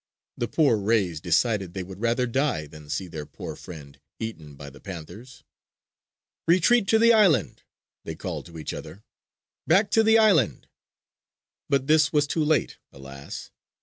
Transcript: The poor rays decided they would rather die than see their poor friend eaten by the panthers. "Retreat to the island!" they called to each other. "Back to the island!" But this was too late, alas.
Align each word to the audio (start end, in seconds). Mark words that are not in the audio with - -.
The 0.35 0.47
poor 0.47 0.77
rays 0.79 1.21
decided 1.21 1.75
they 1.75 1.83
would 1.83 2.01
rather 2.01 2.25
die 2.25 2.65
than 2.65 2.89
see 2.89 3.07
their 3.07 3.27
poor 3.27 3.55
friend 3.55 3.99
eaten 4.19 4.55
by 4.55 4.71
the 4.71 4.79
panthers. 4.81 5.43
"Retreat 6.47 6.87
to 6.87 6.97
the 6.97 7.13
island!" 7.13 7.61
they 8.03 8.15
called 8.15 8.47
to 8.47 8.57
each 8.57 8.73
other. 8.73 9.03
"Back 9.67 9.91
to 9.91 10.01
the 10.01 10.17
island!" 10.17 10.67
But 11.69 11.85
this 11.85 12.11
was 12.11 12.25
too 12.25 12.43
late, 12.43 12.79
alas. 12.91 13.51